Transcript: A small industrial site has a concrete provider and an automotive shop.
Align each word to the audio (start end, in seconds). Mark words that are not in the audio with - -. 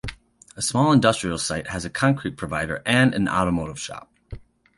A 0.57 0.63
small 0.63 0.91
industrial 0.91 1.37
site 1.37 1.67
has 1.67 1.85
a 1.85 1.89
concrete 1.91 2.35
provider 2.35 2.81
and 2.87 3.13
an 3.13 3.29
automotive 3.29 3.79
shop. 3.79 4.11